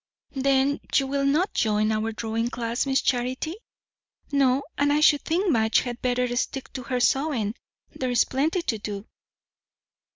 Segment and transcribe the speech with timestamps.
[0.33, 3.57] "Then you will not join our drawing class, Miss Charity?"
[4.31, 7.53] "No; and I should think Madge had better stick to her sewing.
[7.91, 9.05] There's plenty to do."